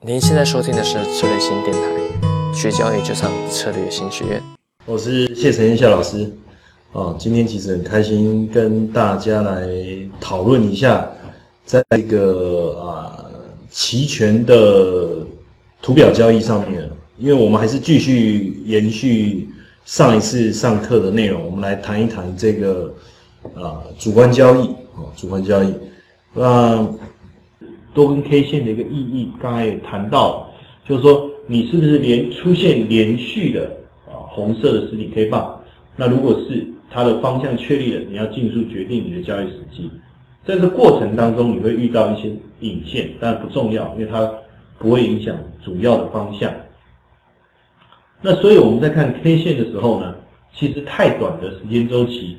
[0.00, 4.40] 您现在收听的是策略新电台，学交易就上策略新学院。
[4.86, 6.30] 我是谢承彦谢老师，
[6.92, 9.68] 啊，今天其实很开心跟大家来
[10.20, 11.04] 讨论一下，
[11.64, 13.26] 在这个啊
[13.70, 15.26] 期权的
[15.82, 16.88] 图表交易上面，
[17.18, 19.48] 因为我们还是继续延续
[19.84, 22.94] 上一次上课的内容，我们来谈一谈这个
[23.56, 25.74] 啊主观交易啊主观交易，
[26.34, 26.86] 那。
[27.98, 30.48] 多根 K 线的一个意义，刚才也谈到，
[30.84, 35.60] 就是说你是不是连出现连续的啊红色的实体 K 棒？
[35.96, 39.90] 那如果是它的方向确立了，你要尽速决定你的交易时机。
[40.46, 42.30] 在这过程当中，你会遇到一些
[42.60, 44.32] 引线，但不重要，因为它
[44.78, 46.54] 不会影响主要的方向。
[48.22, 50.14] 那所以我们在看 K 线的时候呢，
[50.54, 52.36] 其实太短的时间周期，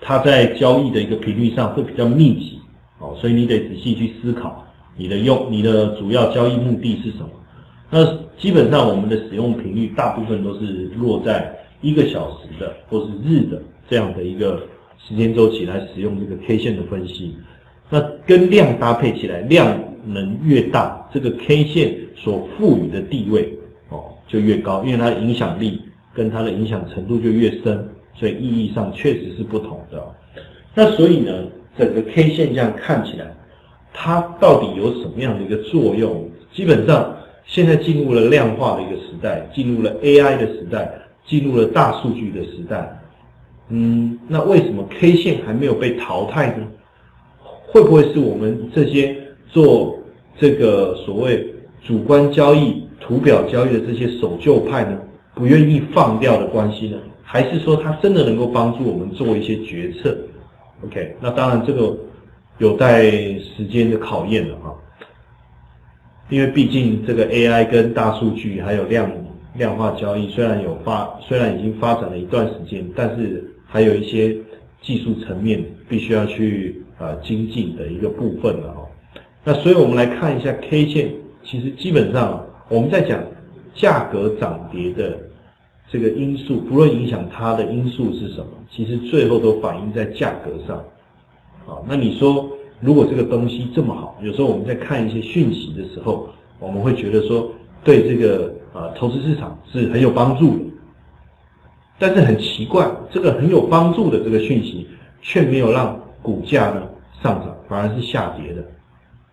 [0.00, 2.60] 它在交易的一个频率上会比较密集。
[2.98, 4.64] 哦，所以你得仔细去思考
[4.96, 7.28] 你的用你的主要交易目的是什么。
[7.90, 8.04] 那
[8.38, 14.62] 基本上我们的使用频率大部分都是落在一个小时的或是日的这样的一个
[14.98, 17.36] 时间周期来使用这个 K 线的分析。
[17.90, 23.56] 那跟量搭配起来，量能越大，这个 K 线所赋予的地位
[23.90, 25.82] 哦就越高，因为它的影响力
[26.14, 30.02] 跟它的影响程度就越深，所以意义上确实是不同的。
[30.74, 31.32] 那所以呢？
[31.78, 33.26] 整个 K 线这样看起来，
[33.92, 36.28] 它到底有什么样的一个作用？
[36.52, 40.90] 基本上现在进入了量化的一个时代，进入了 AI 的时代，
[41.26, 42.98] 进入了大数据的时代。
[43.68, 46.66] 嗯，那为什么 K 线还没有被淘汰呢？
[47.66, 49.16] 会不会是我们这些
[49.48, 49.98] 做
[50.38, 51.52] 这个所谓
[51.84, 54.96] 主观交易、图表交易的这些守旧派呢，
[55.34, 56.96] 不愿意放掉的关系呢？
[57.22, 60.16] 还是说它真的能够帮助我们做一些决策
[60.86, 61.96] ？OK，那当然这个
[62.58, 64.74] 有待时间的考验了哈，
[66.28, 69.10] 因为毕竟这个 AI 跟大数据还有量
[69.54, 74.36] 量化交易虽然有发，虽然已经发展了一段时间，但是还有一些
[74.80, 78.86] 技术层面必须要去呃精进的一个部分了哈。
[79.44, 81.10] 那所以我们来看一下 K 线，
[81.44, 83.22] 其实基本上我们在讲
[83.74, 85.18] 价格涨跌的。
[85.88, 90.76] 这个因素不论影响它的因素是什么，其实最后都反映在价格上。
[91.66, 92.48] 啊，那你说
[92.80, 97.50] 如果这个东西这么好，有时候我们在看一些讯息的时候，我们会觉得说
[97.84, 100.64] 对这个啊投资市场是很有帮助的。
[101.98, 104.86] 但是很奇怪，这个很有帮助的这个讯息，
[105.22, 106.82] 却没有让股价呢
[107.22, 108.64] 上涨，反而是下跌的。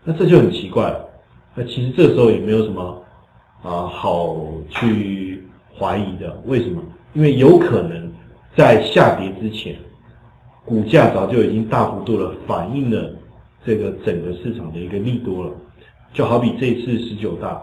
[0.04, 1.06] 那这就很奇怪了。
[1.56, 3.04] 那其实这时候也没有什么
[3.64, 4.38] 啊好
[4.70, 5.44] 去。
[5.84, 6.82] 怀疑的，为什么？
[7.12, 8.10] 因为有可能
[8.56, 9.76] 在下跌之前，
[10.64, 13.12] 股价早就已经大幅度的反映了
[13.66, 15.52] 这个整个市场的一个利多了。
[16.14, 17.62] 就好比这次十九大，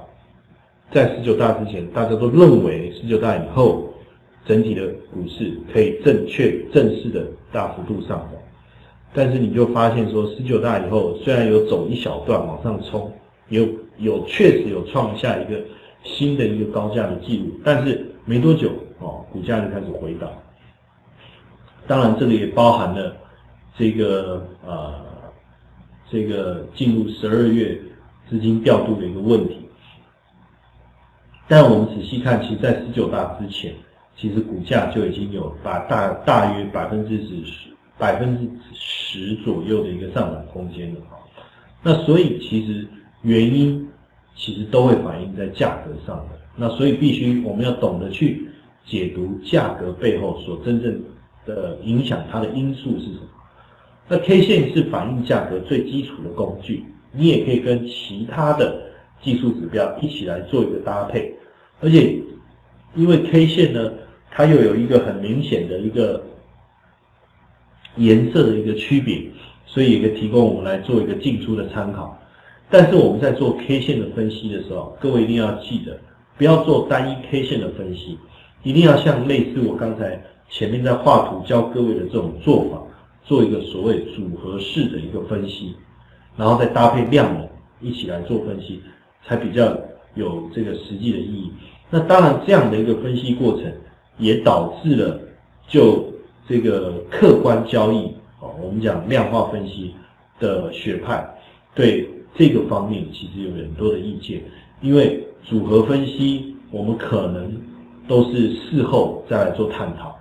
[0.92, 3.90] 在十九大之前，大家都认为十九大以后
[4.44, 8.32] 整体的股市可以正确正式的大幅度上涨，
[9.14, 13.10] 但是你就发现说，十九大以后虽然有走一小段往上冲，
[13.48, 13.66] 有
[13.96, 15.58] 有确实有创下一个。
[16.02, 20.30] 新的一个高价的记录，但是没多久哦，股价就开始回档。
[21.86, 23.16] 当然，这里也包含了
[23.76, 24.94] 这个呃，
[26.10, 27.80] 这个进入十二月
[28.28, 29.68] 资金调度的一个问题。
[31.48, 33.74] 但我们仔细看，其实，在十九大之前，
[34.16, 41.00] 其实股价就已经有把大大约百分之十、百分之十左右的一个上涨空间了。
[41.82, 42.88] 那所以，其实
[43.22, 43.86] 原因。
[44.36, 48.48] 其实都会反映在价格上的，那所以必须我们要懂得去
[48.86, 51.02] 解读价格背后所真正
[51.44, 53.28] 的影响它的因素是什么。
[54.08, 58.82] 那 K 线是反映价格最基础的工具，你也可以跟其他的
[59.22, 61.32] 技术指标一起来做一个搭配，
[61.80, 62.16] 而且
[62.94, 63.92] 因为 K 线呢，
[64.30, 66.24] 它又有一个很明显的一个
[67.96, 69.22] 颜色的一个区别，
[69.66, 72.18] 所以也可以提供我们来做一个进出的参考。
[72.72, 75.98] 但是我们在做 K 线的分析的时候，各位一定要记得，
[76.38, 78.16] 不要做单一 K 线的分析，
[78.62, 82.80] 一定要像类似我刚才前面在画图教各位的这种做法，
[83.24, 85.74] 做一个所谓组合式的一个分析，
[86.36, 87.48] 然后再搭配量能
[87.80, 88.80] 一起来做分析，
[89.26, 89.76] 才比较
[90.14, 91.52] 有这个实际的意义。
[91.90, 93.64] 那当然，这样的一个分析过程
[94.16, 95.20] 也导致了
[95.66, 96.04] 就
[96.48, 98.06] 这个客观交易
[98.38, 99.92] 啊，我们讲量化分析
[100.38, 101.28] 的学派
[101.74, 102.08] 对。
[102.36, 104.42] 这个方面其实有很多的意见，
[104.80, 107.52] 因为组合分析我们可能
[108.06, 110.16] 都是事后再来做探讨，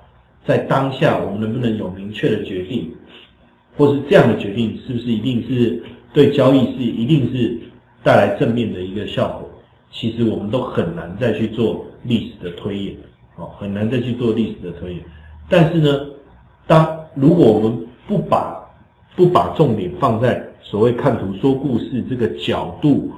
[0.46, 2.92] 在当下我们能不能有明确的决定，
[3.78, 5.82] 或是这样的决定是不是一定是
[6.14, 7.58] 对交易是一定是
[8.04, 9.50] 带来正面的一个效果，
[9.92, 12.96] 其实我们都很难再去做历史的推演，
[13.36, 15.04] 哦，很难再去做历史的推演。
[15.48, 16.06] 但是呢，
[16.66, 18.60] 当如果我们不把
[19.16, 23.12] 不把重点放在所谓看图说故事这个角度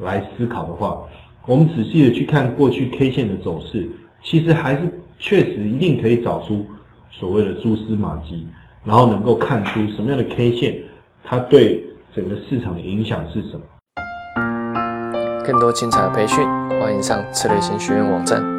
[0.00, 0.98] 来思考的话，
[1.46, 3.88] 我们仔细的去看过去 K 线的走势，
[4.22, 4.82] 其实还是
[5.18, 6.66] 确实一定可以找出
[7.10, 8.46] 所谓的蛛丝马迹，
[8.84, 10.76] 然后能够看出什么样的 K 线
[11.24, 11.84] 它对
[12.14, 13.62] 整个市场的影响是什么。
[15.44, 16.44] 更多精彩的培训，
[16.80, 18.55] 欢迎上策略型学院网站。